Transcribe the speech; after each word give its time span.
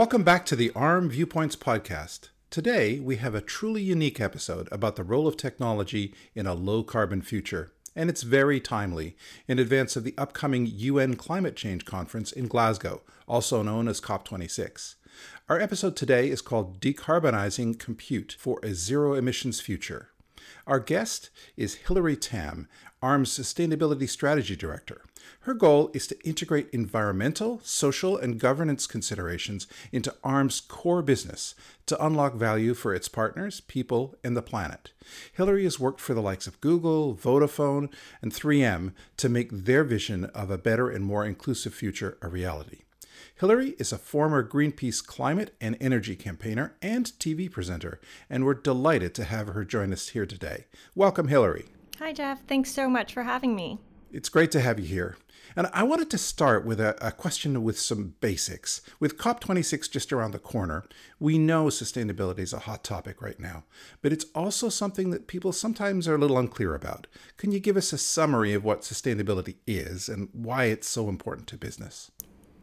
Welcome 0.00 0.22
back 0.22 0.46
to 0.46 0.56
the 0.56 0.72
ARM 0.74 1.10
Viewpoints 1.10 1.56
podcast. 1.56 2.30
Today, 2.48 2.98
we 3.00 3.16
have 3.16 3.34
a 3.34 3.42
truly 3.42 3.82
unique 3.82 4.18
episode 4.18 4.66
about 4.72 4.96
the 4.96 5.04
role 5.04 5.28
of 5.28 5.36
technology 5.36 6.14
in 6.34 6.46
a 6.46 6.54
low 6.54 6.82
carbon 6.82 7.20
future. 7.20 7.72
And 7.94 8.08
it's 8.08 8.22
very 8.22 8.60
timely 8.60 9.14
in 9.46 9.58
advance 9.58 9.96
of 9.96 10.04
the 10.04 10.14
upcoming 10.16 10.64
UN 10.64 11.16
Climate 11.16 11.54
Change 11.54 11.84
Conference 11.84 12.32
in 12.32 12.48
Glasgow, 12.48 13.02
also 13.28 13.62
known 13.62 13.88
as 13.88 14.00
COP26. 14.00 14.94
Our 15.50 15.60
episode 15.60 15.96
today 15.96 16.30
is 16.30 16.40
called 16.40 16.80
Decarbonizing 16.80 17.78
Compute 17.78 18.34
for 18.38 18.58
a 18.62 18.72
Zero 18.72 19.12
Emissions 19.12 19.60
Future. 19.60 20.08
Our 20.66 20.80
guest 20.80 21.30
is 21.56 21.74
Hilary 21.86 22.16
Tam, 22.16 22.68
ARM's 23.02 23.30
Sustainability 23.30 24.08
Strategy 24.08 24.54
Director. 24.54 25.02
Her 25.40 25.54
goal 25.54 25.90
is 25.94 26.06
to 26.08 26.26
integrate 26.26 26.68
environmental, 26.70 27.60
social, 27.62 28.16
and 28.16 28.38
governance 28.38 28.86
considerations 28.86 29.66
into 29.90 30.14
ARM's 30.22 30.60
core 30.60 31.02
business 31.02 31.54
to 31.86 32.04
unlock 32.04 32.34
value 32.34 32.74
for 32.74 32.94
its 32.94 33.08
partners, 33.08 33.60
people, 33.60 34.16
and 34.22 34.36
the 34.36 34.42
planet. 34.42 34.92
Hilary 35.32 35.64
has 35.64 35.80
worked 35.80 36.00
for 36.00 36.14
the 36.14 36.22
likes 36.22 36.46
of 36.46 36.60
Google, 36.60 37.14
Vodafone, 37.14 37.90
and 38.20 38.32
3M 38.32 38.92
to 39.16 39.28
make 39.28 39.50
their 39.50 39.84
vision 39.84 40.26
of 40.26 40.50
a 40.50 40.58
better 40.58 40.90
and 40.90 41.04
more 41.04 41.24
inclusive 41.24 41.74
future 41.74 42.18
a 42.20 42.28
reality. 42.28 42.82
Hilary 43.40 43.70
is 43.78 43.90
a 43.90 43.96
former 43.96 44.46
Greenpeace 44.46 45.02
climate 45.02 45.54
and 45.62 45.74
energy 45.80 46.14
campaigner 46.14 46.74
and 46.82 47.06
TV 47.06 47.50
presenter, 47.50 47.98
and 48.28 48.44
we're 48.44 48.52
delighted 48.52 49.14
to 49.14 49.24
have 49.24 49.48
her 49.48 49.64
join 49.64 49.94
us 49.94 50.08
here 50.08 50.26
today. 50.26 50.66
Welcome, 50.94 51.28
Hilary. 51.28 51.64
Hi, 52.00 52.12
Geof. 52.12 52.40
Thanks 52.46 52.70
so 52.70 52.90
much 52.90 53.14
for 53.14 53.22
having 53.22 53.56
me. 53.56 53.78
It's 54.12 54.28
great 54.28 54.50
to 54.50 54.60
have 54.60 54.78
you 54.78 54.84
here. 54.84 55.16
And 55.56 55.68
I 55.72 55.84
wanted 55.84 56.10
to 56.10 56.18
start 56.18 56.66
with 56.66 56.82
a, 56.82 56.94
a, 57.00 57.12
question 57.12 57.64
with 57.64 57.80
some 57.80 58.12
basics. 58.20 58.82
With 59.00 59.16
COP26 59.16 59.90
just 59.90 60.12
around 60.12 60.32
the 60.32 60.38
corner, 60.38 60.84
we 61.18 61.38
know 61.38 61.68
sustainability 61.68 62.40
is 62.40 62.52
a 62.52 62.58
hot 62.58 62.84
topic 62.84 63.22
right 63.22 63.40
now, 63.40 63.64
but 64.02 64.12
it's 64.12 64.26
also 64.34 64.68
something 64.68 65.08
that 65.12 65.28
people 65.28 65.52
sometimes 65.52 66.06
are 66.06 66.16
a 66.16 66.18
little 66.18 66.38
unclear 66.38 66.74
about. 66.74 67.06
Can 67.38 67.52
you 67.52 67.58
give 67.58 67.78
us 67.78 67.94
a 67.94 67.98
summary 67.98 68.52
of 68.52 68.64
what 68.64 68.82
sustainability 68.82 69.54
is 69.66 70.10
and 70.10 70.28
why 70.34 70.64
it's 70.64 70.90
so 70.90 71.08
important 71.08 71.46
to 71.48 71.56
business? 71.56 72.10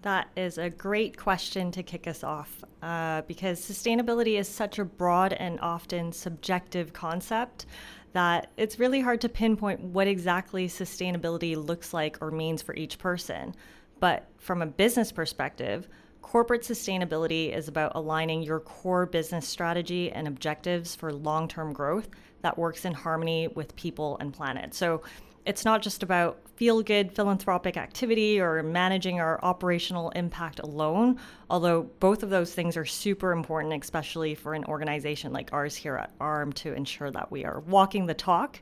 That 0.03 0.29
is 0.35 0.57
a 0.57 0.69
great 0.69 1.17
question 1.17 1.71
to 1.71 1.83
kick 1.83 2.07
us 2.07 2.23
off 2.23 2.63
uh, 2.81 3.23
because 3.23 3.59
sustainability 3.59 4.39
is 4.39 4.47
such 4.47 4.79
a 4.79 4.85
broad 4.85 5.33
and 5.33 5.59
often 5.59 6.11
subjective 6.11 6.93
concept 6.93 7.65
that 8.13 8.51
it's 8.57 8.79
really 8.79 9.01
hard 9.01 9.21
to 9.21 9.29
pinpoint 9.29 9.81
what 9.81 10.07
exactly 10.07 10.67
sustainability 10.67 11.55
looks 11.55 11.93
like 11.93 12.17
or 12.21 12.31
means 12.31 12.61
for 12.61 12.75
each 12.75 12.97
person. 12.97 13.53
But 13.99 14.27
from 14.37 14.61
a 14.61 14.65
business 14.65 15.11
perspective, 15.11 15.87
corporate 16.21 16.61
sustainability 16.61 17.55
is 17.55 17.67
about 17.67 17.93
aligning 17.95 18.43
your 18.43 18.59
core 18.59 19.05
business 19.05 19.47
strategy 19.47 20.11
and 20.11 20.27
objectives 20.27 20.95
for 20.95 21.11
long 21.11 21.47
term 21.47 21.73
growth 21.73 22.09
that 22.41 22.57
works 22.57 22.85
in 22.85 22.93
harmony 22.93 23.47
with 23.49 23.75
people 23.75 24.17
and 24.19 24.33
planet. 24.33 24.73
So 24.73 25.01
it's 25.45 25.65
not 25.65 25.81
just 25.81 26.03
about 26.03 26.39
feel 26.57 26.81
good 26.81 27.11
philanthropic 27.11 27.77
activity 27.77 28.41
or 28.41 28.63
managing 28.63 29.19
our 29.19 29.39
operational 29.43 30.09
impact 30.11 30.59
alone, 30.59 31.19
although 31.51 31.83
both 31.99 32.23
of 32.23 32.31
those 32.31 32.51
things 32.51 32.75
are 32.75 32.85
super 32.85 33.31
important, 33.31 33.83
especially 33.83 34.33
for 34.33 34.55
an 34.55 34.65
organization 34.65 35.31
like 35.31 35.53
ours 35.53 35.75
here 35.75 35.95
at 35.95 36.11
ARM 36.19 36.51
to 36.51 36.73
ensure 36.73 37.11
that 37.11 37.31
we 37.31 37.45
are 37.45 37.59
walking 37.61 38.07
the 38.07 38.13
talk. 38.15 38.59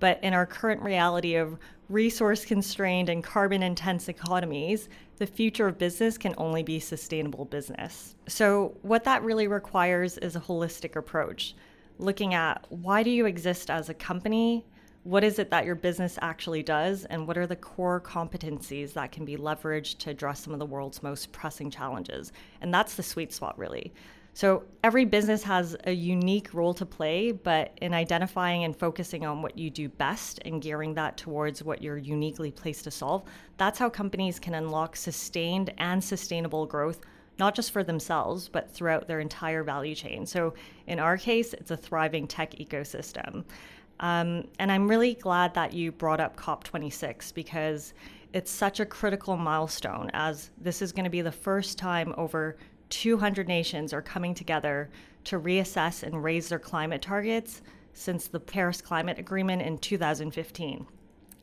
But 0.00 0.18
in 0.24 0.32
our 0.32 0.46
current 0.46 0.82
reality 0.82 1.34
of 1.34 1.58
resource 1.90 2.46
constrained 2.46 3.10
and 3.10 3.22
carbon 3.22 3.62
intense 3.62 4.08
economies, 4.08 4.88
the 5.18 5.26
future 5.26 5.68
of 5.68 5.76
business 5.76 6.16
can 6.16 6.34
only 6.38 6.62
be 6.62 6.80
sustainable 6.80 7.44
business. 7.44 8.14
So, 8.26 8.74
what 8.80 9.04
that 9.04 9.22
really 9.22 9.48
requires 9.48 10.16
is 10.18 10.34
a 10.34 10.40
holistic 10.40 10.96
approach, 10.96 11.54
looking 11.98 12.32
at 12.32 12.64
why 12.70 13.02
do 13.02 13.10
you 13.10 13.26
exist 13.26 13.70
as 13.70 13.90
a 13.90 13.94
company? 13.94 14.64
What 15.04 15.22
is 15.22 15.38
it 15.38 15.50
that 15.50 15.66
your 15.66 15.74
business 15.74 16.18
actually 16.22 16.62
does 16.62 17.04
and 17.04 17.26
what 17.26 17.36
are 17.36 17.46
the 17.46 17.54
core 17.54 18.00
competencies 18.00 18.94
that 18.94 19.12
can 19.12 19.24
be 19.24 19.36
leveraged 19.36 19.98
to 19.98 20.10
address 20.10 20.40
some 20.40 20.52
of 20.54 20.58
the 20.58 20.66
world's 20.66 21.02
most 21.02 21.30
pressing 21.30 21.70
challenges 21.70 22.32
and 22.62 22.72
that's 22.72 22.94
the 22.96 23.02
sweet 23.02 23.32
spot 23.32 23.56
really 23.58 23.92
so 24.32 24.64
every 24.82 25.04
business 25.04 25.44
has 25.44 25.76
a 25.84 25.92
unique 25.92 26.52
role 26.54 26.72
to 26.72 26.86
play 26.86 27.30
but 27.30 27.76
in 27.82 27.92
identifying 27.92 28.64
and 28.64 28.74
focusing 28.74 29.26
on 29.26 29.42
what 29.42 29.58
you 29.58 29.68
do 29.68 29.90
best 29.90 30.40
and 30.46 30.62
gearing 30.62 30.94
that 30.94 31.16
towards 31.18 31.62
what 31.62 31.82
you're 31.82 31.98
uniquely 31.98 32.50
placed 32.50 32.84
to 32.84 32.90
solve 32.90 33.22
that's 33.58 33.78
how 33.78 33.90
companies 33.90 34.40
can 34.40 34.54
unlock 34.54 34.96
sustained 34.96 35.72
and 35.76 36.02
sustainable 36.02 36.64
growth 36.64 37.00
not 37.36 37.52
just 37.52 37.72
for 37.72 37.82
themselves, 37.82 38.48
but 38.48 38.70
throughout 38.70 39.08
their 39.08 39.18
entire 39.18 39.64
value 39.64 39.96
chain. 39.96 40.24
So, 40.24 40.54
in 40.86 41.00
our 41.00 41.16
case, 41.16 41.52
it's 41.52 41.72
a 41.72 41.76
thriving 41.76 42.28
tech 42.28 42.52
ecosystem. 42.52 43.44
Um, 44.00 44.48
and 44.58 44.72
I'm 44.72 44.88
really 44.88 45.14
glad 45.14 45.54
that 45.54 45.72
you 45.72 45.92
brought 45.92 46.20
up 46.20 46.36
COP26 46.36 47.32
because 47.34 47.94
it's 48.32 48.50
such 48.50 48.80
a 48.80 48.86
critical 48.86 49.36
milestone 49.36 50.10
as 50.12 50.50
this 50.60 50.82
is 50.82 50.92
going 50.92 51.04
to 51.04 51.10
be 51.10 51.22
the 51.22 51.32
first 51.32 51.78
time 51.78 52.14
over 52.16 52.56
200 52.90 53.48
nations 53.48 53.92
are 53.92 54.02
coming 54.02 54.34
together 54.34 54.90
to 55.24 55.40
reassess 55.40 56.02
and 56.02 56.22
raise 56.22 56.48
their 56.48 56.58
climate 56.58 57.00
targets 57.00 57.62
since 57.92 58.26
the 58.26 58.40
Paris 58.40 58.80
Climate 58.80 59.18
Agreement 59.18 59.62
in 59.62 59.78
2015. 59.78 60.86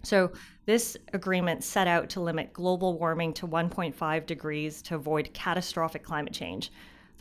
So, 0.03 0.31
this 0.65 0.97
agreement 1.13 1.63
set 1.63 1.87
out 1.87 2.09
to 2.09 2.21
limit 2.21 2.53
global 2.53 2.97
warming 2.97 3.33
to 3.33 3.47
1.5 3.47 4.25
degrees 4.25 4.81
to 4.83 4.95
avoid 4.95 5.31
catastrophic 5.33 6.03
climate 6.03 6.33
change. 6.33 6.71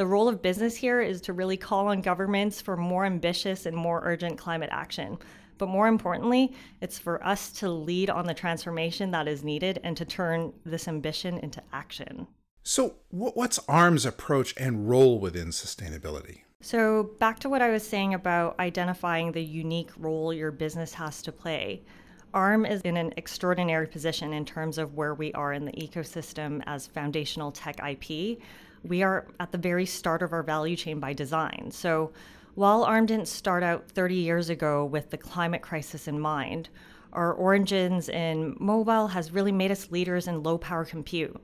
The 0.01 0.07
role 0.07 0.29
of 0.29 0.41
business 0.41 0.77
here 0.77 1.03
is 1.03 1.21
to 1.21 1.35
really 1.35 1.59
call 1.59 1.89
on 1.89 2.01
governments 2.01 2.59
for 2.59 2.75
more 2.75 3.05
ambitious 3.05 3.67
and 3.67 3.77
more 3.77 4.01
urgent 4.03 4.39
climate 4.39 4.71
action. 4.73 5.19
But 5.59 5.69
more 5.69 5.89
importantly, 5.89 6.55
it's 6.81 6.99
for 6.99 7.23
us 7.23 7.53
to 7.59 7.69
lead 7.69 8.09
on 8.09 8.25
the 8.25 8.33
transformation 8.33 9.11
that 9.11 9.29
is 9.29 9.45
needed 9.45 9.79
and 9.85 9.95
to 9.99 10.07
turn 10.07 10.55
this 10.65 10.89
ambition 10.89 11.37
into 11.41 11.63
action. 11.75 12.27
So, 12.63 12.95
what's 13.11 13.59
ARM's 13.69 14.07
approach 14.07 14.55
and 14.57 14.89
role 14.89 15.19
within 15.19 15.49
sustainability? 15.49 16.45
So, 16.63 17.11
back 17.19 17.39
to 17.41 17.51
what 17.51 17.61
I 17.61 17.69
was 17.69 17.87
saying 17.87 18.15
about 18.15 18.59
identifying 18.59 19.33
the 19.33 19.45
unique 19.45 19.91
role 19.99 20.33
your 20.33 20.51
business 20.51 20.95
has 20.95 21.21
to 21.21 21.31
play. 21.31 21.85
ARM 22.33 22.65
is 22.65 22.81
in 22.83 22.97
an 22.97 23.13
extraordinary 23.19 23.87
position 23.87 24.33
in 24.33 24.47
terms 24.47 24.79
of 24.79 24.95
where 24.95 25.13
we 25.13 25.31
are 25.35 25.53
in 25.53 25.67
the 25.67 25.73
ecosystem 25.73 26.63
as 26.65 26.87
foundational 26.87 27.53
tech 27.53 27.79
IP 27.87 28.41
we 28.83 29.03
are 29.03 29.27
at 29.39 29.53
the 29.53 29.59
very 29.59 29.87
start 29.87 30.23
of 30.23 30.33
our 30.33 30.43
value 30.43 30.77
chain 30.77 31.01
by 31.01 31.13
design. 31.13 31.71
So 31.73 32.13
while 32.55 32.85
ARM 32.85 33.07
didn't 33.07 33.29
start 33.29 33.63
out 33.63 33.89
30 33.91 34.17
years 34.17 34.51
ago 34.51 34.85
with 34.85 35.11
the 35.11 35.19
climate 35.19 35.63
crisis 35.63 36.09
in 36.09 36.19
mind, 36.19 36.69
our 37.13 37.33
origins 37.33 38.09
in 38.09 38.57
mobile 38.59 39.09
has 39.09 39.33
really 39.33 39.53
made 39.53 39.71
us 39.71 39.91
leaders 39.91 40.29
in 40.29 40.43
low 40.43 40.59
power 40.59 40.85
compute. 40.85 41.37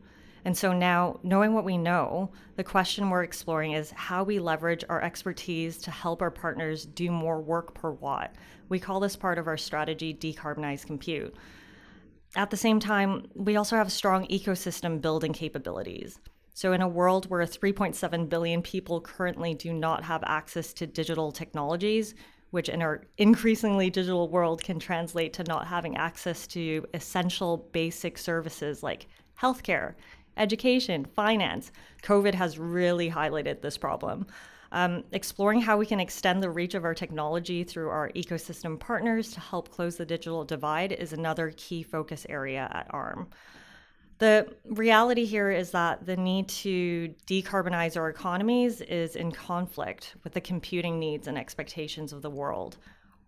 And 0.44 0.56
so 0.56 0.72
now, 0.72 1.19
knowing 1.24 1.54
what 1.54 1.64
we 1.64 1.76
know, 1.76 2.30
the 2.54 2.62
question 2.62 3.10
we're 3.10 3.24
exploring 3.24 3.72
is 3.72 3.91
how 3.91 4.22
we 4.22 4.38
leverage 4.38 4.84
our 4.88 5.03
expertise 5.03 5.76
to 5.78 5.91
help 5.91 6.22
our 6.22 6.30
partners 6.30 6.86
do 6.86 7.10
more 7.10 7.41
work 7.41 7.74
per 7.74 7.91
watt. 7.91 8.36
We 8.68 8.78
call 8.78 9.00
this 9.00 9.16
part 9.16 9.38
of 9.38 9.48
our 9.48 9.56
strategy 9.56 10.14
decarbonize 10.14 10.86
compute. 10.86 11.34
At 12.36 12.50
the 12.50 12.56
same 12.56 12.78
time, 12.78 13.26
we 13.34 13.56
also 13.56 13.74
have 13.74 13.91
strong 13.91 14.26
ecosystem 14.28 15.00
building 15.00 15.32
capabilities. 15.32 16.20
So, 16.56 16.72
in 16.72 16.81
a 16.81 16.89
world 16.89 17.28
where 17.28 17.43
3.7 17.43 18.31
billion 18.31 18.62
people 18.62 19.03
currently 19.03 19.53
do 19.53 19.75
not 19.75 20.03
have 20.05 20.25
access 20.25 20.72
to 20.72 20.86
digital 20.86 21.30
technologies, 21.30 22.15
which 22.51 22.71
in 22.71 22.80
our 22.80 23.03
increasingly 23.19 23.91
digital 23.91 24.30
world 24.30 24.63
can 24.63 24.78
translate 24.78 25.34
to 25.34 25.45
not 25.45 25.66
having 25.66 25.98
access 25.98 26.47
to 26.47 26.86
essential 26.95 27.69
basic 27.72 28.16
services 28.16 28.83
like 28.83 29.07
healthcare, 29.39 29.97
education, 30.39 31.04
finance, 31.15 31.72
COVID 32.03 32.33
has 32.33 32.59
really 32.59 33.10
highlighted 33.10 33.60
this 33.60 33.77
problem. 33.77 34.27
Um, 34.72 35.04
exploring 35.13 35.60
how 35.60 35.77
we 35.77 35.84
can 35.84 36.01
extend 36.01 36.42
the 36.42 36.48
reach 36.48 36.72
of 36.72 36.86
our 36.86 36.95
technology 36.95 37.65
through 37.65 37.91
our 37.91 38.10
ecosystem 38.13 38.80
partners 38.80 39.30
to 39.33 39.41
help 39.41 39.69
close 39.69 39.97
the 39.97 40.07
digital 40.07 40.42
divide 40.42 40.92
is 40.92 41.13
another 41.13 41.53
key 41.54 41.83
focus 41.83 42.25
area 42.30 42.66
at 42.72 42.86
ARM. 42.89 43.28
The 44.18 44.54
reality 44.65 45.27
here 45.27 45.51
is 45.51 45.72
that 45.72 46.07
the 46.07 46.16
need 46.16 46.48
to 46.48 47.15
decarbonize 47.27 47.98
our 47.98 48.09
economies 48.09 48.80
is 48.80 49.15
in 49.15 49.30
conflict 49.30 50.16
with 50.24 50.33
the 50.33 50.41
computing 50.41 50.98
needs 50.98 51.28
and 51.28 51.36
expectations 51.36 52.15
of 52.15 52.22
the 52.22 52.30
world. 52.30 52.78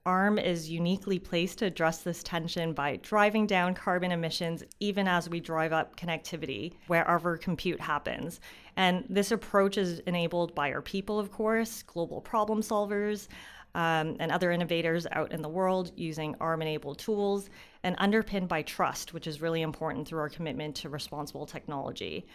ARM 0.06 0.38
is 0.38 0.70
uniquely 0.70 1.18
placed 1.18 1.58
to 1.58 1.66
address 1.66 1.98
this 1.98 2.22
tension 2.22 2.72
by 2.72 2.96
driving 3.02 3.46
down 3.46 3.74
carbon 3.74 4.10
emissions 4.10 4.64
even 4.80 5.06
as 5.06 5.28
we 5.28 5.38
drive 5.38 5.74
up 5.74 5.96
connectivity 5.96 6.72
wherever 6.86 7.36
compute 7.36 7.80
happens. 7.80 8.40
And 8.76 9.04
this 9.10 9.32
approach 9.32 9.76
is 9.76 9.98
enabled 10.00 10.54
by 10.54 10.72
our 10.72 10.80
people, 10.80 11.18
of 11.18 11.30
course, 11.30 11.82
global 11.82 12.22
problem 12.22 12.62
solvers, 12.62 13.28
um, 13.74 14.16
and 14.18 14.32
other 14.32 14.50
innovators 14.50 15.06
out 15.12 15.32
in 15.32 15.42
the 15.42 15.48
world 15.48 15.92
using 15.96 16.34
ARM 16.40 16.62
enabled 16.62 16.98
tools 16.98 17.50
and 17.82 17.94
underpinned 17.98 18.48
by 18.48 18.62
trust, 18.62 19.12
which 19.12 19.26
is 19.26 19.40
really 19.40 19.62
important 19.62 20.08
through 20.08 20.20
our 20.20 20.28
commitment 20.28 20.74
to 20.76 20.88
responsible 20.88 21.46
technology. 21.46 22.26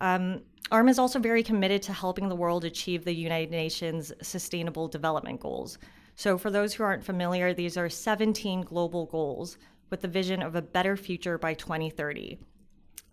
Um, 0.00 0.42
ARM 0.70 0.88
is 0.88 0.98
also 0.98 1.18
very 1.18 1.42
committed 1.42 1.82
to 1.82 1.92
helping 1.92 2.28
the 2.28 2.36
world 2.36 2.64
achieve 2.64 3.04
the 3.04 3.14
United 3.14 3.50
Nations 3.50 4.12
Sustainable 4.20 4.88
Development 4.88 5.38
Goals. 5.38 5.78
So, 6.14 6.36
for 6.36 6.50
those 6.50 6.74
who 6.74 6.82
aren't 6.82 7.04
familiar, 7.04 7.54
these 7.54 7.76
are 7.76 7.88
17 7.88 8.62
global 8.62 9.06
goals 9.06 9.58
with 9.90 10.00
the 10.00 10.08
vision 10.08 10.42
of 10.42 10.56
a 10.56 10.62
better 10.62 10.96
future 10.96 11.38
by 11.38 11.54
2030. 11.54 12.38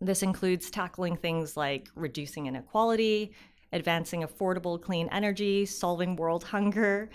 This 0.01 0.23
includes 0.23 0.71
tackling 0.71 1.17
things 1.17 1.57
like 1.57 1.89
reducing 1.95 2.47
inequality, 2.47 3.33
advancing 3.73 4.23
affordable 4.23 4.81
clean 4.81 5.09
energy, 5.11 5.65
solving 5.65 6.15
world 6.15 6.43
hunger. 6.43 7.09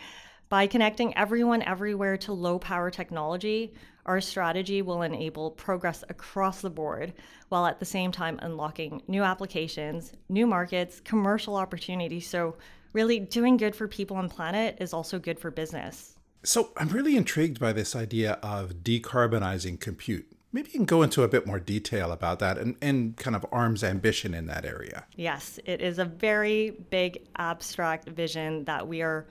By 0.54 0.68
connecting 0.68 1.16
everyone 1.16 1.62
everywhere 1.62 2.16
to 2.18 2.32
low 2.32 2.60
power 2.60 2.88
technology, 2.88 3.74
our 4.06 4.20
strategy 4.20 4.82
will 4.82 5.02
enable 5.02 5.50
progress 5.50 6.04
across 6.08 6.60
the 6.60 6.70
board 6.70 7.12
while 7.48 7.66
at 7.66 7.80
the 7.80 7.84
same 7.84 8.12
time 8.12 8.38
unlocking 8.40 9.02
new 9.08 9.24
applications, 9.24 10.12
new 10.28 10.46
markets, 10.46 11.00
commercial 11.00 11.56
opportunities. 11.56 12.28
So, 12.28 12.54
really, 12.92 13.18
doing 13.18 13.56
good 13.56 13.74
for 13.74 13.88
people 13.88 14.16
and 14.20 14.30
planet 14.30 14.76
is 14.78 14.92
also 14.92 15.18
good 15.18 15.40
for 15.40 15.50
business. 15.50 16.14
So, 16.44 16.70
I'm 16.76 16.90
really 16.90 17.16
intrigued 17.16 17.58
by 17.58 17.72
this 17.72 17.96
idea 17.96 18.34
of 18.34 18.84
decarbonizing 18.84 19.80
compute. 19.80 20.36
Maybe 20.52 20.68
you 20.68 20.78
can 20.78 20.84
go 20.84 21.02
into 21.02 21.24
a 21.24 21.28
bit 21.28 21.48
more 21.48 21.58
detail 21.58 22.12
about 22.12 22.38
that 22.38 22.58
and, 22.58 22.76
and 22.80 23.16
kind 23.16 23.34
of 23.34 23.44
ARM's 23.50 23.82
ambition 23.82 24.34
in 24.34 24.46
that 24.46 24.64
area. 24.64 25.04
Yes, 25.16 25.58
it 25.64 25.80
is 25.80 25.98
a 25.98 26.04
very 26.04 26.70
big 26.90 27.26
abstract 27.34 28.08
vision 28.08 28.66
that 28.66 28.86
we 28.86 29.02
are 29.02 29.26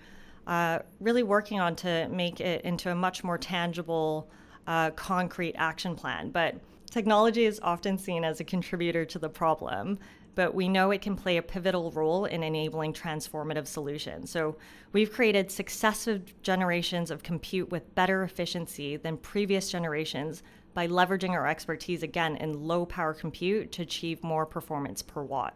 uh, 0.47 0.79
really 0.99 1.23
working 1.23 1.59
on 1.59 1.75
to 1.77 2.07
make 2.09 2.41
it 2.41 2.63
into 2.63 2.91
a 2.91 2.95
much 2.95 3.23
more 3.23 3.37
tangible, 3.37 4.29
uh, 4.67 4.91
concrete 4.91 5.55
action 5.57 5.95
plan. 5.95 6.29
But 6.29 6.55
technology 6.89 7.45
is 7.45 7.59
often 7.61 7.97
seen 7.97 8.23
as 8.23 8.39
a 8.39 8.43
contributor 8.43 9.05
to 9.05 9.19
the 9.19 9.29
problem 9.29 9.99
but 10.35 10.55
we 10.55 10.67
know 10.67 10.91
it 10.91 11.01
can 11.01 11.15
play 11.15 11.37
a 11.37 11.41
pivotal 11.41 11.91
role 11.91 12.25
in 12.25 12.43
enabling 12.43 12.93
transformative 12.93 13.67
solutions. 13.67 14.31
So 14.31 14.57
we've 14.91 15.11
created 15.11 15.51
successive 15.51 16.41
generations 16.41 17.11
of 17.11 17.23
compute 17.23 17.69
with 17.69 17.93
better 17.95 18.23
efficiency 18.23 18.97
than 18.97 19.17
previous 19.17 19.69
generations 19.69 20.43
by 20.73 20.87
leveraging 20.87 21.31
our 21.31 21.47
expertise 21.47 22.01
again 22.01 22.35
in 22.37 22.67
low 22.67 22.85
power 22.85 23.13
compute 23.13 23.71
to 23.73 23.83
achieve 23.83 24.23
more 24.23 24.45
performance 24.45 25.01
per 25.01 25.21
watt. 25.21 25.55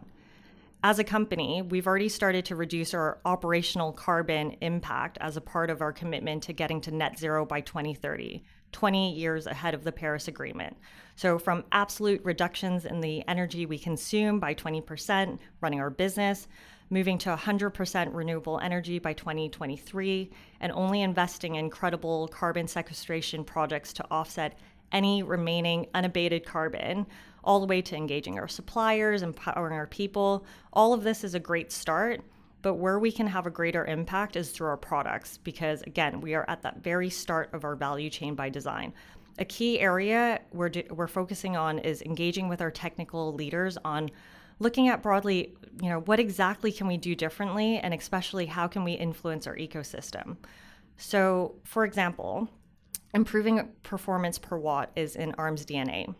As 0.84 1.00
a 1.00 1.04
company, 1.04 1.60
we've 1.60 1.88
already 1.88 2.08
started 2.08 2.44
to 2.46 2.56
reduce 2.56 2.94
our 2.94 3.18
operational 3.24 3.92
carbon 3.92 4.56
impact 4.60 5.18
as 5.20 5.36
a 5.36 5.40
part 5.40 5.70
of 5.70 5.80
our 5.80 5.92
commitment 5.92 6.44
to 6.44 6.52
getting 6.52 6.80
to 6.82 6.92
net 6.92 7.18
zero 7.18 7.44
by 7.44 7.60
2030. 7.60 8.44
20 8.70 9.14
years 9.14 9.46
ahead 9.46 9.74
of 9.74 9.82
the 9.82 9.90
Paris 9.90 10.28
Agreement. 10.28 10.76
So, 11.16 11.38
from 11.38 11.64
absolute 11.72 12.22
reductions 12.22 12.84
in 12.84 13.00
the 13.00 13.26
energy 13.26 13.66
we 13.66 13.78
consume 13.78 14.38
by 14.38 14.54
20% 14.54 15.38
running 15.62 15.80
our 15.80 15.90
business, 15.90 16.46
moving 16.90 17.18
to 17.18 17.34
100% 17.34 18.14
renewable 18.14 18.60
energy 18.60 18.98
by 18.98 19.14
2023, 19.14 20.30
and 20.60 20.70
only 20.72 21.00
investing 21.00 21.56
in 21.56 21.70
credible 21.70 22.28
carbon 22.28 22.68
sequestration 22.68 23.42
projects 23.42 23.94
to 23.94 24.06
offset 24.10 24.58
any 24.92 25.22
remaining 25.22 25.86
unabated 25.94 26.44
carbon, 26.44 27.06
all 27.48 27.60
the 27.60 27.66
way 27.66 27.80
to 27.80 27.96
engaging 27.96 28.38
our 28.38 28.46
suppliers, 28.46 29.22
empowering 29.22 29.74
our 29.74 29.86
people. 29.86 30.44
All 30.74 30.92
of 30.92 31.02
this 31.02 31.24
is 31.24 31.34
a 31.34 31.40
great 31.40 31.72
start. 31.72 32.20
But 32.60 32.74
where 32.74 32.98
we 32.98 33.10
can 33.10 33.26
have 33.26 33.46
a 33.46 33.50
greater 33.50 33.86
impact 33.86 34.36
is 34.36 34.50
through 34.50 34.66
our 34.66 34.76
products, 34.76 35.38
because 35.38 35.80
again, 35.82 36.20
we 36.20 36.34
are 36.34 36.44
at 36.46 36.60
that 36.62 36.82
very 36.82 37.08
start 37.08 37.48
of 37.54 37.64
our 37.64 37.74
value 37.74 38.10
chain 38.10 38.34
by 38.34 38.50
design. 38.50 38.92
A 39.38 39.46
key 39.46 39.80
area 39.80 40.40
we're, 40.52 40.70
we're 40.90 41.06
focusing 41.06 41.56
on 41.56 41.78
is 41.78 42.02
engaging 42.02 42.48
with 42.48 42.60
our 42.60 42.70
technical 42.70 43.32
leaders 43.32 43.78
on 43.82 44.10
looking 44.58 44.88
at 44.88 45.02
broadly, 45.02 45.56
you 45.80 45.88
know, 45.88 46.00
what 46.00 46.20
exactly 46.20 46.70
can 46.70 46.86
we 46.86 46.98
do 46.98 47.14
differently, 47.14 47.78
and 47.78 47.94
especially 47.94 48.44
how 48.44 48.66
can 48.66 48.84
we 48.84 48.92
influence 48.92 49.46
our 49.46 49.56
ecosystem. 49.56 50.36
So, 50.98 51.54
for 51.64 51.84
example, 51.84 52.48
improving 53.14 53.68
performance 53.84 54.36
per 54.36 54.58
watt 54.58 54.90
is 54.96 55.16
in 55.16 55.34
ARM's 55.38 55.64
DNA. 55.64 56.12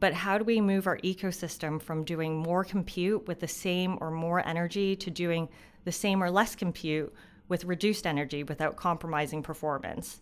But 0.00 0.14
how 0.14 0.38
do 0.38 0.44
we 0.44 0.60
move 0.60 0.86
our 0.86 0.98
ecosystem 0.98 1.80
from 1.80 2.04
doing 2.04 2.36
more 2.36 2.64
compute 2.64 3.26
with 3.26 3.40
the 3.40 3.48
same 3.48 3.98
or 4.00 4.10
more 4.10 4.46
energy 4.46 4.96
to 4.96 5.10
doing 5.10 5.48
the 5.84 5.92
same 5.92 6.22
or 6.22 6.30
less 6.30 6.54
compute 6.54 7.14
with 7.48 7.64
reduced 7.64 8.06
energy 8.06 8.42
without 8.42 8.76
compromising 8.76 9.42
performance? 9.42 10.20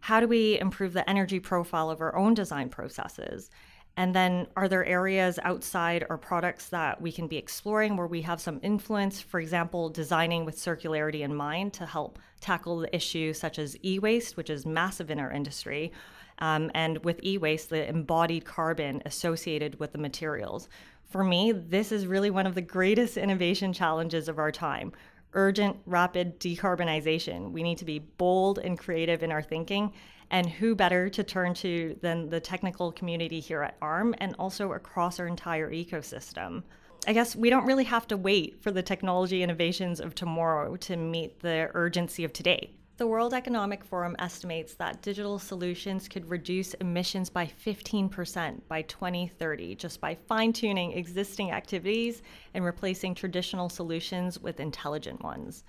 How 0.00 0.20
do 0.20 0.26
we 0.26 0.58
improve 0.58 0.92
the 0.92 1.08
energy 1.08 1.38
profile 1.38 1.88
of 1.88 2.00
our 2.00 2.16
own 2.16 2.34
design 2.34 2.68
processes? 2.68 3.50
And 3.96 4.14
then, 4.14 4.46
are 4.56 4.68
there 4.68 4.84
areas 4.84 5.38
outside 5.42 6.06
our 6.08 6.16
products 6.16 6.70
that 6.70 7.00
we 7.00 7.12
can 7.12 7.28
be 7.28 7.36
exploring 7.36 7.96
where 7.96 8.06
we 8.06 8.22
have 8.22 8.40
some 8.40 8.58
influence? 8.62 9.20
For 9.20 9.38
example, 9.38 9.90
designing 9.90 10.46
with 10.46 10.56
circularity 10.56 11.20
in 11.20 11.34
mind 11.34 11.74
to 11.74 11.86
help 11.86 12.18
tackle 12.40 12.78
the 12.78 12.94
issues 12.96 13.38
such 13.38 13.58
as 13.58 13.76
e 13.84 13.98
waste, 13.98 14.36
which 14.36 14.48
is 14.48 14.64
massive 14.64 15.10
in 15.10 15.20
our 15.20 15.30
industry, 15.30 15.92
um, 16.38 16.70
and 16.74 16.98
with 17.04 17.20
e 17.22 17.38
waste, 17.38 17.70
the 17.70 17.88
embodied 17.88 18.44
carbon 18.44 19.02
associated 19.04 19.78
with 19.78 19.92
the 19.92 19.98
materials. 19.98 20.68
For 21.10 21.22
me, 21.22 21.52
this 21.52 21.92
is 21.92 22.06
really 22.06 22.30
one 22.30 22.46
of 22.46 22.54
the 22.54 22.62
greatest 22.62 23.16
innovation 23.16 23.72
challenges 23.72 24.28
of 24.28 24.38
our 24.38 24.50
time. 24.50 24.92
Urgent, 25.34 25.76
rapid 25.86 26.40
decarbonization. 26.40 27.52
We 27.52 27.62
need 27.62 27.78
to 27.78 27.84
be 27.84 27.98
bold 27.98 28.58
and 28.58 28.78
creative 28.78 29.22
in 29.22 29.32
our 29.32 29.42
thinking. 29.42 29.92
And 30.30 30.48
who 30.48 30.74
better 30.74 31.10
to 31.10 31.22
turn 31.22 31.52
to 31.54 31.98
than 32.00 32.30
the 32.30 32.40
technical 32.40 32.92
community 32.92 33.40
here 33.40 33.62
at 33.62 33.76
ARM 33.82 34.14
and 34.18 34.34
also 34.38 34.72
across 34.72 35.20
our 35.20 35.26
entire 35.26 35.70
ecosystem? 35.70 36.62
I 37.06 37.12
guess 37.12 37.36
we 37.36 37.50
don't 37.50 37.66
really 37.66 37.84
have 37.84 38.06
to 38.08 38.16
wait 38.16 38.62
for 38.62 38.70
the 38.70 38.82
technology 38.82 39.42
innovations 39.42 40.00
of 40.00 40.14
tomorrow 40.14 40.76
to 40.76 40.96
meet 40.96 41.40
the 41.40 41.70
urgency 41.74 42.24
of 42.24 42.32
today. 42.32 42.72
The 43.02 43.08
World 43.08 43.34
Economic 43.34 43.82
Forum 43.82 44.14
estimates 44.20 44.74
that 44.74 45.02
digital 45.02 45.36
solutions 45.40 46.06
could 46.06 46.30
reduce 46.30 46.74
emissions 46.74 47.30
by 47.30 47.50
15% 47.66 48.60
by 48.68 48.82
2030 48.82 49.74
just 49.74 50.00
by 50.00 50.14
fine 50.14 50.52
tuning 50.52 50.92
existing 50.92 51.50
activities 51.50 52.22
and 52.54 52.64
replacing 52.64 53.16
traditional 53.16 53.68
solutions 53.68 54.38
with 54.38 54.60
intelligent 54.60 55.20
ones. 55.20 55.64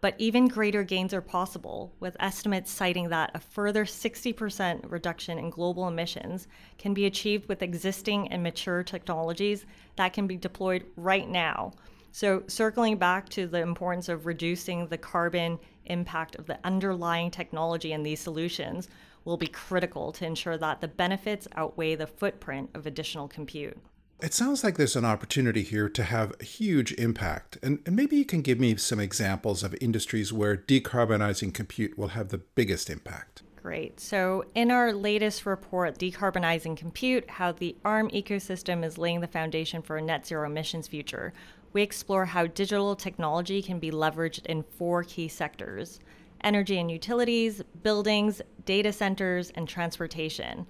But 0.00 0.14
even 0.18 0.46
greater 0.46 0.84
gains 0.84 1.12
are 1.12 1.20
possible, 1.20 1.92
with 1.98 2.16
estimates 2.20 2.70
citing 2.70 3.08
that 3.08 3.32
a 3.34 3.40
further 3.40 3.84
60% 3.84 4.88
reduction 4.88 5.38
in 5.38 5.50
global 5.50 5.88
emissions 5.88 6.46
can 6.78 6.94
be 6.94 7.06
achieved 7.06 7.48
with 7.48 7.62
existing 7.62 8.28
and 8.28 8.44
mature 8.44 8.84
technologies 8.84 9.66
that 9.96 10.12
can 10.12 10.28
be 10.28 10.36
deployed 10.36 10.86
right 10.94 11.28
now 11.28 11.72
so, 12.16 12.44
circling 12.46 12.96
back 12.96 13.28
to 13.28 13.46
the 13.46 13.60
importance 13.60 14.08
of 14.08 14.24
reducing 14.24 14.86
the 14.86 14.96
carbon 14.96 15.58
impact 15.86 16.36
of 16.36 16.46
the 16.46 16.58
underlying 16.64 17.30
technology 17.30 17.92
in 17.92 18.02
these 18.02 18.20
solutions 18.20 18.88
will 19.24 19.36
be 19.36 19.46
critical 19.46 20.12
to 20.12 20.24
ensure 20.26 20.56
that 20.56 20.80
the 20.80 20.88
benefits 20.88 21.48
outweigh 21.56 21.94
the 21.94 22.06
footprint 22.06 22.70
of 22.74 22.86
additional 22.86 23.28
compute. 23.28 23.76
It 24.22 24.32
sounds 24.32 24.64
like 24.64 24.76
there's 24.76 24.96
an 24.96 25.04
opportunity 25.04 25.62
here 25.62 25.90
to 25.90 26.02
have 26.02 26.32
a 26.40 26.44
huge 26.44 26.92
impact. 26.92 27.58
And, 27.62 27.80
and, 27.84 27.94
maybe 27.94 28.16
you 28.16 28.24
can 28.24 28.40
give 28.40 28.58
me 28.58 28.74
some 28.76 28.98
examples 28.98 29.62
of 29.62 29.74
industries 29.78 30.32
where 30.32 30.56
decarbonizing 30.56 31.52
compute 31.52 31.98
will 31.98 32.08
have 32.08 32.30
the 32.30 32.38
biggest 32.38 32.88
impact. 32.88 33.42
Great. 33.66 33.98
So, 33.98 34.44
in 34.54 34.70
our 34.70 34.92
latest 34.92 35.44
report, 35.44 35.98
Decarbonizing 35.98 36.76
Compute 36.76 37.28
How 37.28 37.50
the 37.50 37.74
ARM 37.84 38.08
Ecosystem 38.10 38.84
is 38.84 38.96
Laying 38.96 39.22
the 39.22 39.26
Foundation 39.26 39.82
for 39.82 39.96
a 39.96 40.02
Net 40.02 40.24
Zero 40.24 40.46
Emissions 40.48 40.86
Future, 40.86 41.32
we 41.72 41.82
explore 41.82 42.26
how 42.26 42.46
digital 42.46 42.94
technology 42.94 43.60
can 43.60 43.80
be 43.80 43.90
leveraged 43.90 44.46
in 44.46 44.62
four 44.62 45.02
key 45.02 45.26
sectors 45.26 45.98
energy 46.42 46.78
and 46.78 46.92
utilities, 46.92 47.60
buildings, 47.82 48.40
data 48.66 48.92
centers, 48.92 49.50
and 49.56 49.68
transportation. 49.68 50.64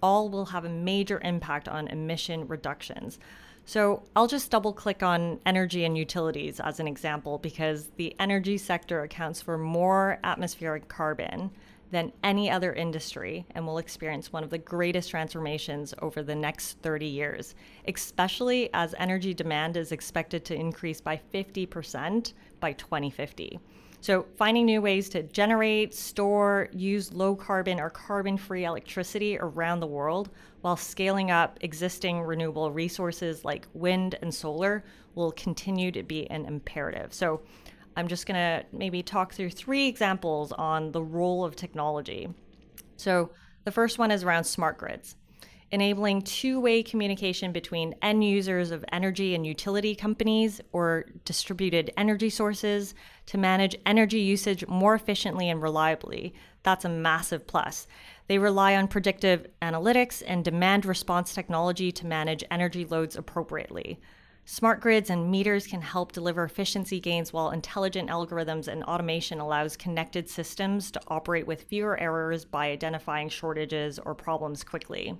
All 0.00 0.28
will 0.28 0.44
have 0.44 0.64
a 0.64 0.68
major 0.68 1.20
impact 1.24 1.66
on 1.66 1.88
emission 1.88 2.46
reductions. 2.46 3.18
So 3.64 4.04
I'll 4.14 4.28
just 4.28 4.52
double 4.52 4.72
click 4.72 5.02
on 5.02 5.40
energy 5.44 5.84
and 5.84 5.98
utilities 5.98 6.60
as 6.60 6.78
an 6.78 6.86
example 6.86 7.38
because 7.38 7.90
the 7.96 8.14
energy 8.20 8.56
sector 8.56 9.02
accounts 9.02 9.42
for 9.42 9.58
more 9.58 10.20
atmospheric 10.22 10.86
carbon 10.86 11.50
than 11.90 12.12
any 12.24 12.50
other 12.50 12.72
industry 12.72 13.46
and 13.54 13.66
will 13.66 13.78
experience 13.78 14.32
one 14.32 14.42
of 14.42 14.50
the 14.50 14.58
greatest 14.58 15.10
transformations 15.10 15.94
over 16.02 16.22
the 16.22 16.34
next 16.34 16.78
30 16.82 17.06
years, 17.06 17.54
especially 17.86 18.70
as 18.74 18.94
energy 18.98 19.32
demand 19.32 19.76
is 19.76 19.92
expected 19.92 20.44
to 20.44 20.54
increase 20.54 21.00
by 21.00 21.20
50% 21.32 22.32
by 22.60 22.72
2050. 22.72 23.60
So, 24.00 24.26
finding 24.36 24.66
new 24.66 24.82
ways 24.82 25.08
to 25.10 25.22
generate, 25.24 25.94
store, 25.94 26.68
use 26.72 27.12
low 27.12 27.34
carbon 27.34 27.80
or 27.80 27.90
carbon 27.90 28.36
free 28.36 28.64
electricity 28.64 29.38
around 29.38 29.80
the 29.80 29.86
world 29.86 30.28
while 30.60 30.76
scaling 30.76 31.30
up 31.30 31.58
existing 31.62 32.20
renewable 32.20 32.70
resources 32.70 33.44
like 33.44 33.66
wind 33.72 34.16
and 34.22 34.32
solar 34.32 34.84
will 35.14 35.32
continue 35.32 35.90
to 35.90 36.02
be 36.02 36.30
an 36.30 36.44
imperative. 36.44 37.12
So, 37.14 37.40
I'm 37.96 38.08
just 38.08 38.26
going 38.26 38.36
to 38.36 38.64
maybe 38.72 39.02
talk 39.02 39.32
through 39.32 39.50
three 39.50 39.88
examples 39.88 40.52
on 40.52 40.92
the 40.92 41.02
role 41.02 41.44
of 41.44 41.56
technology. 41.56 42.28
So, 42.96 43.30
the 43.64 43.72
first 43.72 43.98
one 43.98 44.12
is 44.12 44.22
around 44.22 44.44
smart 44.44 44.78
grids. 44.78 45.16
enabling 45.72 46.22
two 46.22 46.60
way 46.60 46.82
communication 46.82 47.50
between 47.52 47.94
end 48.00 48.22
users 48.22 48.70
of 48.70 48.84
energy 48.92 49.34
and 49.34 49.44
utility 49.44 49.94
companies 49.94 50.60
or 50.72 51.06
distributed 51.24 51.90
energy 51.96 52.30
sources 52.30 52.94
to 53.26 53.36
manage 53.38 53.76
energy 53.84 54.20
usage 54.20 54.64
more 54.68 54.94
efficiently 54.94 55.50
and 55.50 55.60
reliably. 55.60 56.32
That's 56.62 56.84
a 56.84 56.88
massive 56.88 57.46
plus. 57.46 57.86
They 58.28 58.38
rely 58.38 58.76
on 58.76 58.88
predictive 58.88 59.46
analytics 59.60 60.22
and 60.26 60.44
demand 60.44 60.86
response 60.86 61.34
technology 61.34 61.90
to 61.92 62.06
manage 62.06 62.44
energy 62.50 62.84
loads 62.84 63.16
appropriately. 63.16 63.98
Smart 64.48 64.80
grids 64.80 65.10
and 65.10 65.28
meters 65.28 65.66
can 65.66 65.82
help 65.82 66.12
deliver 66.12 66.44
efficiency 66.44 67.00
gains 67.00 67.32
while 67.32 67.50
intelligent 67.50 68.08
algorithms 68.08 68.68
and 68.68 68.84
automation 68.84 69.40
allows 69.40 69.76
connected 69.76 70.30
systems 70.30 70.92
to 70.92 71.00
operate 71.08 71.48
with 71.48 71.64
fewer 71.64 71.98
errors 71.98 72.44
by 72.44 72.70
identifying 72.70 73.28
shortages 73.28 73.98
or 73.98 74.14
problems 74.14 74.62
quickly. 74.62 75.18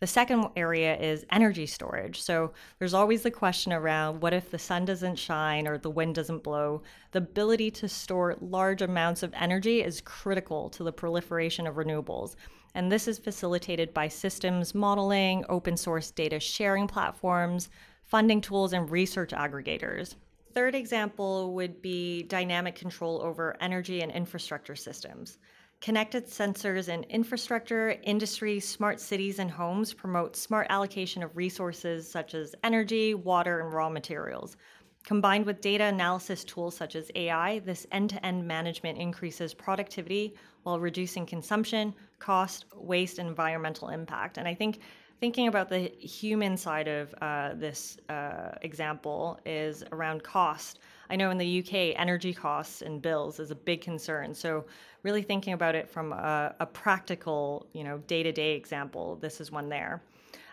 The 0.00 0.06
second 0.06 0.50
area 0.54 0.98
is 0.98 1.24
energy 1.32 1.64
storage. 1.64 2.20
So 2.20 2.52
there's 2.78 2.92
always 2.92 3.22
the 3.22 3.30
question 3.30 3.72
around 3.72 4.20
what 4.20 4.34
if 4.34 4.50
the 4.50 4.58
sun 4.58 4.84
doesn't 4.84 5.16
shine 5.16 5.66
or 5.66 5.78
the 5.78 5.88
wind 5.88 6.16
doesn't 6.16 6.42
blow? 6.42 6.82
The 7.12 7.20
ability 7.20 7.70
to 7.70 7.88
store 7.88 8.36
large 8.42 8.82
amounts 8.82 9.22
of 9.22 9.32
energy 9.32 9.82
is 9.82 10.02
critical 10.02 10.68
to 10.70 10.84
the 10.84 10.92
proliferation 10.92 11.66
of 11.66 11.76
renewables. 11.76 12.36
And 12.74 12.92
this 12.92 13.08
is 13.08 13.18
facilitated 13.18 13.94
by 13.94 14.08
systems 14.08 14.74
modeling, 14.74 15.46
open 15.48 15.78
source 15.78 16.10
data 16.10 16.38
sharing 16.38 16.86
platforms, 16.86 17.70
funding 18.06 18.40
tools, 18.40 18.72
and 18.72 18.90
research 18.90 19.30
aggregators. 19.30 20.14
Third 20.54 20.74
example 20.74 21.52
would 21.54 21.82
be 21.82 22.22
dynamic 22.22 22.74
control 22.74 23.20
over 23.22 23.56
energy 23.60 24.00
and 24.00 24.10
infrastructure 24.10 24.76
systems. 24.76 25.38
Connected 25.82 26.26
sensors 26.26 26.88
and 26.88 27.04
infrastructure, 27.06 27.96
industry, 28.04 28.58
smart 28.60 28.98
cities, 28.98 29.38
and 29.38 29.50
homes 29.50 29.92
promote 29.92 30.34
smart 30.34 30.66
allocation 30.70 31.22
of 31.22 31.36
resources 31.36 32.10
such 32.10 32.34
as 32.34 32.54
energy, 32.64 33.12
water, 33.12 33.60
and 33.60 33.74
raw 33.74 33.90
materials. 33.90 34.56
Combined 35.04 35.44
with 35.44 35.60
data 35.60 35.84
analysis 35.84 36.42
tools 36.44 36.74
such 36.76 36.96
as 36.96 37.10
AI, 37.14 37.58
this 37.60 37.86
end 37.92 38.10
to 38.10 38.26
end 38.26 38.46
management 38.46 38.98
increases 38.98 39.52
productivity 39.52 40.34
while 40.62 40.80
reducing 40.80 41.26
consumption, 41.26 41.94
cost, 42.18 42.64
waste, 42.74 43.18
and 43.18 43.28
environmental 43.28 43.88
impact. 43.88 44.38
And 44.38 44.48
I 44.48 44.54
think 44.54 44.80
thinking 45.20 45.48
about 45.48 45.68
the 45.68 45.88
human 45.98 46.56
side 46.56 46.88
of 46.88 47.14
uh, 47.20 47.54
this 47.54 47.98
uh, 48.08 48.52
example 48.62 49.40
is 49.46 49.82
around 49.92 50.22
cost. 50.22 50.80
I 51.08 51.16
know 51.16 51.30
in 51.30 51.38
the 51.38 51.60
UK, 51.60 51.98
energy 51.98 52.34
costs 52.34 52.82
and 52.82 53.00
bills 53.00 53.40
is 53.40 53.50
a 53.50 53.54
big 53.54 53.80
concern. 53.80 54.34
So, 54.34 54.64
really 55.02 55.22
thinking 55.22 55.52
about 55.52 55.76
it 55.76 55.88
from 55.88 56.12
a, 56.12 56.54
a 56.58 56.66
practical, 56.66 57.66
you 57.72 57.84
know, 57.84 57.98
day-to-day 58.08 58.54
example, 58.54 59.16
this 59.20 59.40
is 59.40 59.52
one 59.52 59.68
there. 59.68 60.02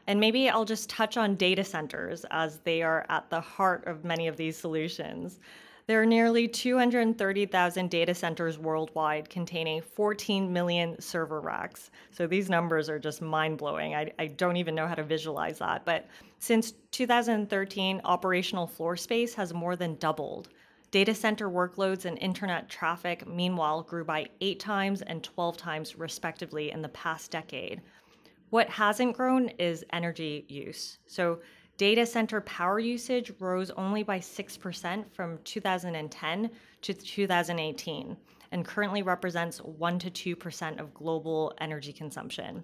And 0.05 0.19
maybe 0.19 0.49
I'll 0.49 0.65
just 0.65 0.89
touch 0.89 1.17
on 1.17 1.35
data 1.35 1.63
centers 1.63 2.25
as 2.29 2.59
they 2.59 2.83
are 2.83 3.05
at 3.09 3.29
the 3.29 3.39
heart 3.39 3.87
of 3.87 4.03
many 4.03 4.27
of 4.27 4.37
these 4.37 4.55
solutions. 4.55 5.39
There 5.85 6.01
are 6.01 6.05
nearly 6.05 6.47
230,000 6.47 7.89
data 7.89 8.15
centers 8.15 8.57
worldwide 8.57 9.29
containing 9.29 9.81
14 9.81 10.51
million 10.51 10.99
server 11.01 11.41
racks. 11.41 11.91
So 12.11 12.25
these 12.25 12.49
numbers 12.49 12.89
are 12.89 12.99
just 12.99 13.21
mind 13.21 13.57
blowing. 13.57 13.93
I, 13.93 14.11
I, 14.17 14.27
don't 14.27 14.55
even 14.55 14.75
know 14.75 14.87
how 14.87 14.95
to 14.95 15.03
visualize 15.03 15.59
that. 15.59 15.83
But 15.83 16.07
since 16.39 16.73
2013, 16.91 17.99
operational 18.05 18.65
floor 18.65 18.95
space 18.95 19.33
has 19.33 19.53
more 19.53 19.75
than 19.75 19.95
doubled. 19.95 20.49
Data 20.91 21.13
center 21.13 21.49
workloads 21.49 22.05
and 22.05 22.17
internet 22.19 22.69
traffic, 22.69 23.27
meanwhile, 23.27 23.81
grew 23.81 24.05
by 24.05 24.27
eight 24.39 24.59
times 24.59 25.01
and 25.01 25.21
12 25.23 25.57
times, 25.57 25.97
respectively, 25.97 26.71
in 26.71 26.81
the 26.81 26.89
past 26.89 27.31
decade. 27.31 27.81
What 28.51 28.69
hasn't 28.69 29.17
grown 29.17 29.49
is 29.57 29.83
energy 29.91 30.45
use. 30.47 30.99
So 31.07 31.39
Data 31.77 32.05
center 32.05 32.41
power 32.41 32.79
usage 32.79 33.31
rose 33.39 33.71
only 33.71 34.03
by 34.03 34.19
6% 34.19 35.05
from 35.11 35.39
2010 35.43 36.51
to 36.81 36.93
2018 36.93 38.17
and 38.51 38.65
currently 38.65 39.01
represents 39.01 39.57
1 39.59 39.99
to 39.99 40.35
2% 40.35 40.79
of 40.79 40.93
global 40.93 41.53
energy 41.59 41.91
consumption. 41.91 42.63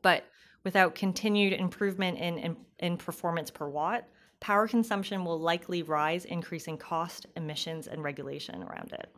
But 0.00 0.24
without 0.64 0.94
continued 0.94 1.52
improvement 1.52 2.18
in, 2.18 2.38
in, 2.38 2.56
in, 2.78 2.96
performance 2.96 3.50
per 3.50 3.68
watt, 3.68 4.08
power 4.40 4.66
consumption 4.66 5.24
will 5.24 5.38
likely 5.38 5.82
rise, 5.82 6.24
increasing 6.24 6.78
cost, 6.78 7.26
emissions, 7.36 7.86
and 7.86 8.02
regulation 8.02 8.62
around 8.62 8.92
it. 8.92 9.14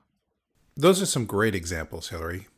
Those 0.76 1.00
are 1.00 1.06
some 1.06 1.26
great 1.26 1.54
examples, 1.54 2.08
Hilary. 2.08 2.48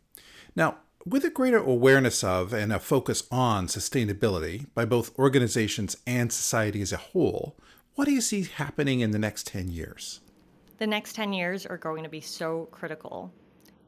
Now, 0.57 0.79
with 1.07 1.25
a 1.25 1.31
greater 1.31 1.59
awareness 1.59 2.25
of 2.25 2.53
and 2.55 2.73
a 2.73 2.79
focus 2.79 3.25
on 3.31 3.67
sustainability 3.67 4.67
by 4.75 4.85
both 4.85 5.17
organizations 5.19 5.97
and 6.07 6.33
society 6.33 6.81
as 6.81 6.93
a 6.93 6.97
whole, 6.97 7.57
what 7.95 8.07
do 8.07 8.13
you 8.13 8.21
see 8.21 8.45
happening 8.45 9.01
in 9.01 9.11
the 9.11 9.19
next 9.19 9.47
10 9.47 9.69
years? 9.69 10.21
The 10.79 10.87
next 10.87 11.15
10 11.15 11.33
years 11.33 11.67
are 11.67 11.77
going 11.77 12.03
to 12.05 12.09
be 12.09 12.21
so 12.21 12.69
critical. 12.73 13.33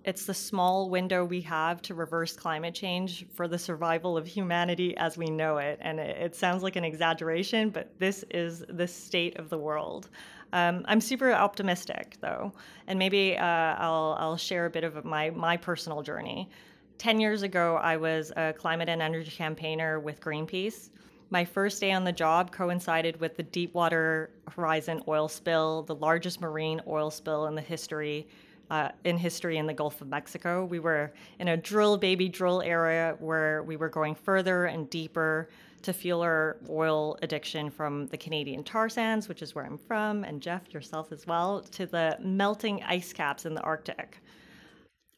It's 0.05 0.27
the 0.27 0.35
small 0.35 0.89
window 0.89 1.25
we 1.25 1.41
have 1.41 1.83
to 1.83 1.95
reverse 1.95 2.37
climate 2.37 2.75
change 2.75 3.27
for 3.35 3.49
the 3.49 3.59
survival 3.59 4.17
of 4.17 4.27
humanity 4.27 4.97
as 4.99 5.19
we 5.19 5.27
know 5.27 5.57
it. 5.57 5.79
And 5.81 5.99
it, 5.99 6.37
sounds 6.37 6.63
like 6.63 6.77
an 6.77 6.85
exaggeration, 6.85 7.71
but 7.71 7.99
this 7.99 8.25
is 8.31 8.63
the 8.69 8.87
state 8.87 9.37
of 9.39 9.49
the 9.49 9.59
world. 9.59 10.11
Um, 10.53 10.85
I'm 10.87 11.01
super 11.01 11.33
optimistic, 11.33 12.19
though, 12.21 12.53
and 12.87 12.99
maybe 12.99 13.37
uh, 13.37 13.45
I'll, 13.45 14.17
I'll 14.21 14.37
share 14.37 14.67
a 14.67 14.71
bit 14.71 14.85
of 14.85 15.05
my, 15.05 15.31
my 15.31 15.57
personal 15.57 16.03
journey. 16.03 16.49
10 16.99 17.21
years 17.21 17.43
ago, 17.43 17.77
I 17.77 17.97
was 17.97 18.33
a 18.37 18.53
climate 18.53 18.89
and 18.89 19.03
energy 19.03 19.31
campaigner 19.31 20.01
with 20.01 20.21
Greenpeace. 20.21 20.91
My 21.31 21.45
first 21.45 21.81
day 21.81 21.93
on 21.93 22.05
the 22.05 22.13
job 22.13 22.53
coincided 22.53 23.21
with 23.21 23.37
the 23.37 23.43
Deepwater 23.43 24.31
Horizon 24.51 25.03
oil 25.09 25.29
spill, 25.29 25.83
the 25.83 25.95
largest 25.95 26.41
marine 26.41 26.81
oil 26.87 27.11
spill 27.11 27.47
in 27.47 27.55
the 27.55 27.61
history 27.61 28.27
uh, 28.71 28.89
in 29.05 29.17
history 29.17 29.59
in 29.59 29.67
the 29.67 29.75
Gulf 29.75 30.01
of 30.01 30.09
Mexico. 30.09 30.65
We 30.65 30.81
were 30.81 31.13
in 31.39 31.49
a 31.49 31.57
drill 31.57 31.97
baby 31.97 32.29
drill 32.29 32.63
area 32.63 33.17
where 33.21 33.63
we 33.63 33.77
were 33.77 33.89
going 33.89 34.15
further 34.15 34.67
and 34.67 34.91
deeper 34.91 35.49
to 35.83 35.93
fuel 35.93 36.23
our 36.23 36.57
oil 36.69 37.17
addiction 37.23 37.71
from 37.71 38.07
the 38.09 38.17
Canadian 38.17 38.65
tar 38.65 38.89
sands, 38.89 39.29
which 39.29 39.43
is 39.43 39.55
where 39.55 39.65
I'm 39.65 39.79
from, 39.79 40.25
and 40.25 40.41
Geof 40.41 40.73
yourself 40.73 41.13
as 41.13 41.27
well, 41.27 41.61
to 41.73 41.87
the 41.87 42.17
melting 42.21 42.83
ice 42.83 43.13
caps 43.13 43.47
in 43.47 43.55
the 43.55 43.61
Arctic. 43.61 44.21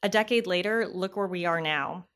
A 0.04 0.08
decade 0.08 0.46
later, 0.46 0.86
look 0.86 1.16
where 1.16 1.26
we 1.26 1.44
are 1.44 1.60
now. 1.60 2.06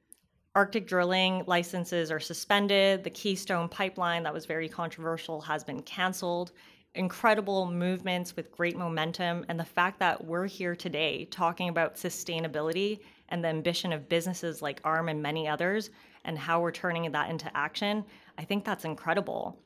Arctic 0.55 0.87
drilling 0.87 1.43
licenses 1.49 2.13
are 2.13 2.21
suspended. 2.21 3.03
The 3.03 3.11
Keystone 3.11 3.69
pipeline, 3.69 4.23
that 4.23 4.33
was 4.33 4.47
very 4.47 4.69
controversial, 4.69 5.41
has 5.41 5.65
been 5.65 5.83
canceled. 5.83 6.53
Incredible 6.95 7.69
movements 7.69 8.37
with 8.37 8.53
great 8.53 8.77
momentum. 8.77 9.45
And 9.49 9.59
the 9.59 9.65
fact 9.65 9.99
that 9.99 10.25
we're 10.25 10.47
here 10.47 10.77
today 10.77 11.25
talking 11.33 11.71
about 11.71 11.97
sustainability 11.97 13.01
and 13.31 13.43
the 13.43 13.49
ambition 13.49 13.93
of 13.93 14.09
businesses 14.09 14.63
like 14.63 14.81
ARM 14.85 15.09
and 15.09 15.21
many 15.21 15.49
others 15.49 15.91
and 16.25 16.39
how 16.39 16.61
we're 16.61 16.71
turning 16.71 17.11
that 17.11 17.31
into 17.31 17.51
action, 17.57 18.05
I 18.39 18.45
think 18.45 18.65
that's 18.65 18.85
incredible. 18.85 19.59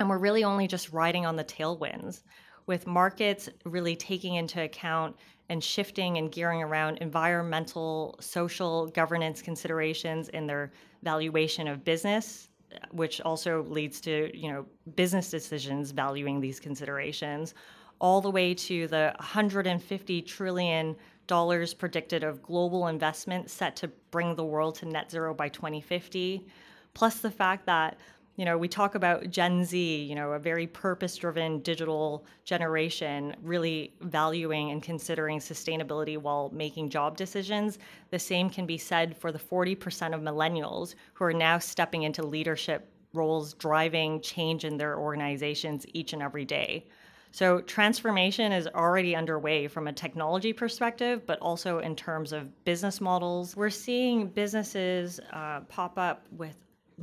And 0.00 0.08
we're 0.10 0.18
really 0.18 0.42
only 0.42 0.66
just 0.66 0.92
riding 0.92 1.26
on 1.26 1.36
the 1.36 1.44
tailwinds 1.44 2.22
with 2.66 2.86
markets 2.86 3.48
really 3.64 3.96
taking 3.96 4.34
into 4.34 4.62
account 4.62 5.16
and 5.48 5.62
shifting 5.62 6.18
and 6.18 6.32
gearing 6.32 6.62
around 6.62 6.98
environmental, 6.98 8.16
social, 8.20 8.86
governance 8.88 9.42
considerations 9.42 10.28
in 10.30 10.46
their 10.46 10.72
valuation 11.02 11.68
of 11.68 11.84
business, 11.84 12.48
which 12.90 13.20
also 13.20 13.62
leads 13.64 14.00
to 14.00 14.30
you 14.34 14.50
know 14.50 14.64
business 14.96 15.30
decisions 15.30 15.90
valuing 15.90 16.40
these 16.40 16.58
considerations, 16.58 17.54
all 18.00 18.20
the 18.20 18.30
way 18.30 18.54
to 18.54 18.86
the 18.88 19.12
150 19.18 20.22
trillion 20.22 20.96
dollars 21.26 21.72
predicted 21.72 22.24
of 22.24 22.42
global 22.42 22.88
investment 22.88 23.48
set 23.48 23.76
to 23.76 23.88
bring 24.10 24.34
the 24.34 24.44
world 24.44 24.74
to 24.74 24.86
net 24.86 25.10
zero 25.10 25.34
by 25.34 25.48
2050, 25.48 26.46
plus 26.94 27.18
the 27.18 27.30
fact 27.30 27.66
that 27.66 27.98
you 28.42 28.46
know, 28.46 28.58
we 28.58 28.66
talk 28.66 28.96
about 28.96 29.30
Gen 29.30 29.64
Z, 29.64 29.78
you 29.78 30.16
know, 30.16 30.32
a 30.32 30.38
very 30.40 30.66
purpose 30.66 31.14
driven 31.14 31.60
digital 31.60 32.26
generation, 32.44 33.36
really 33.40 33.94
valuing 34.00 34.72
and 34.72 34.82
considering 34.82 35.38
sustainability 35.38 36.18
while 36.18 36.50
making 36.52 36.90
job 36.90 37.16
decisions. 37.16 37.78
The 38.10 38.18
same 38.18 38.50
can 38.50 38.66
be 38.66 38.78
said 38.78 39.16
for 39.16 39.30
the 39.30 39.38
40% 39.38 40.12
of 40.12 40.22
millennials 40.22 40.96
who 41.14 41.24
are 41.24 41.32
now 41.32 41.60
stepping 41.60 42.02
into 42.02 42.26
leadership 42.26 42.90
roles, 43.12 43.54
driving 43.54 44.20
change 44.20 44.64
in 44.64 44.76
their 44.76 44.98
organizations 44.98 45.86
each 45.92 46.12
and 46.12 46.20
every 46.20 46.44
day. 46.44 46.88
So, 47.30 47.60
transformation 47.60 48.50
is 48.50 48.66
already 48.66 49.14
underway 49.14 49.68
from 49.68 49.86
a 49.86 49.92
technology 49.92 50.52
perspective, 50.52 51.24
but 51.26 51.38
also 51.38 51.78
in 51.78 51.94
terms 51.94 52.32
of 52.32 52.64
business 52.64 53.00
models. 53.00 53.54
We're 53.54 53.70
seeing 53.70 54.26
businesses 54.26 55.20
uh, 55.32 55.60
pop 55.68 55.96
up 55.96 56.26
with 56.32 56.56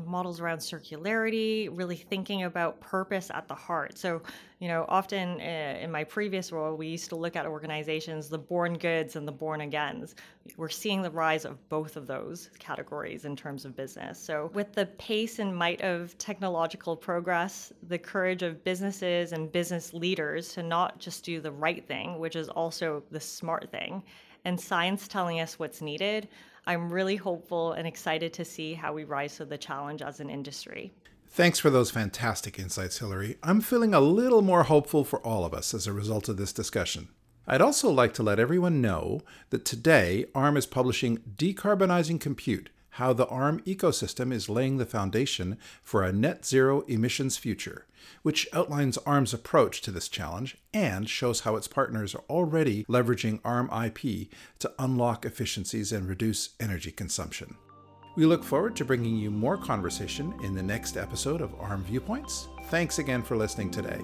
models 0.06 0.40
around 0.40 0.60
circularity, 0.60 1.70
really 1.72 1.96
thinking 1.96 2.44
about 2.44 2.80
purpose 2.80 3.30
at 3.34 3.48
the 3.48 3.56
heart. 3.56 3.98
So, 3.98 4.22
You 4.60 4.68
know, 4.68 4.86
often 4.90 5.40
uh, 5.40 5.80
in 5.82 5.90
my 5.90 6.04
previous 6.04 6.52
role, 6.52 6.76
we 6.76 6.88
used 6.88 7.08
to 7.10 7.16
look 7.16 7.38
at 7.38 7.46
organizations, 7.46 8.28
the 8.28 8.38
born 8.38 8.78
goods 8.78 9.16
and 9.16 9.26
the 9.26 9.32
born 9.32 9.62
agains. 9.62 10.16
We're 10.58 10.68
seeing 10.68 11.02
the 11.02 11.12
rise 11.12 11.46
of 11.46 11.70
both 11.70 11.96
of 11.96 12.08
those 12.08 12.50
categories 12.60 13.24
in 13.24 13.38
terms 13.38 13.64
of 13.64 13.76
business. 13.76 14.20
So, 14.20 14.52
with 14.54 14.74
the 14.74 14.88
pace 14.98 15.40
and 15.40 15.56
might 15.56 15.82
of 15.82 16.18
technological 16.18 16.98
progress, 16.98 17.72
the 17.88 17.98
courage 17.98 18.44
of 18.44 18.62
businesses 18.66 19.32
and 19.32 19.50
business 19.52 19.94
leaders 19.94 20.54
to 20.56 20.64
not 20.64 21.00
just 21.00 21.24
do 21.24 21.40
the 21.40 21.52
right 21.52 21.88
thing, 21.88 22.20
which 22.20 22.36
is 22.36 22.50
also 22.50 23.02
the 23.12 23.20
smart 23.20 23.72
thing, 23.72 24.04
and 24.44 24.60
science 24.60 25.08
telling 25.08 25.40
us 25.40 25.58
what's 25.58 25.82
needed, 25.82 26.28
I'm 26.66 26.92
really 26.92 27.16
hopeful 27.16 27.74
and 27.74 27.88
excited 27.88 28.34
to 28.34 28.46
see 28.46 28.74
how 28.74 28.94
we 28.94 29.04
rise 29.04 29.38
to 29.38 29.46
the 29.46 29.58
challenge 29.58 30.02
as 30.02 30.20
an 30.20 30.30
industry. 30.30 30.92
Thanks 31.28 31.60
for 31.60 31.70
those 31.70 31.92
fantastic 31.92 32.58
insights, 32.58 32.98
Hilary. 32.98 33.38
I'm 33.44 33.62
feeling 33.62 33.94
a 33.94 34.00
little 34.00 34.42
more 34.42 34.64
hopeful 34.64 35.04
for 35.04 35.20
all 35.26 35.46
of 35.46 35.54
us 35.54 35.74
as 35.74 35.86
a 35.86 35.94
result 35.94 36.28
of 36.28 36.38
this 36.38 36.52
discussion. 36.52 37.10
I'd 37.48 37.62
also 37.62 37.90
like 37.90 38.14
to 38.16 38.24
let 38.24 38.40
everyone 38.40 38.82
know 38.82 39.22
that 39.50 39.66
today 39.66 40.26
ARM 40.36 40.58
is 40.58 40.66
publishing 40.66 41.20
Decarbonizing 41.38 42.20
Compute 42.20 42.70
How 43.00 43.14
the 43.14 43.28
ARM 43.28 43.62
Ecosystem 43.62 44.34
is 44.34 44.50
Laying 44.50 44.76
the 44.76 44.86
Foundation 44.86 45.58
for 45.82 46.04
a 46.04 46.12
Net 46.12 46.46
Zero 46.46 46.82
Emissions 46.82 47.38
Future, 47.38 47.86
which 48.24 48.46
outlines 48.52 48.98
ARM's 48.98 49.34
approach 49.34 49.80
to 49.84 49.92
this 49.92 50.10
challenge 50.10 50.58
and 50.74 51.08
shows 51.08 51.40
how 51.40 51.56
its 51.56 51.70
partners 51.70 52.14
are 52.14 52.26
already 52.30 52.84
leveraging 52.90 53.40
ARM 53.46 53.70
IP 53.72 54.28
to 54.60 54.74
unlock 54.78 55.26
efficiencies 55.26 55.94
and 55.94 56.10
reduce 56.10 56.50
energy 56.60 56.92
consumption. 56.92 57.56
We 58.18 58.26
look 58.26 58.44
forward 58.44 58.76
to 58.76 58.84
bringing 58.84 59.16
you 59.16 59.32
more 59.32 59.56
conversation 59.56 60.38
in 60.44 60.54
the 60.54 60.62
next 60.62 60.98
episode 60.98 61.40
of 61.40 61.56
ARM 61.58 61.86
Viewpoints. 61.86 62.50
Thanks 62.66 63.00
again 63.00 63.24
for 63.24 63.38
listening 63.38 63.72
today. 63.72 64.02